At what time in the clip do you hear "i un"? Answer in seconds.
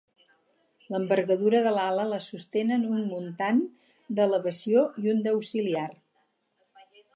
5.05-5.23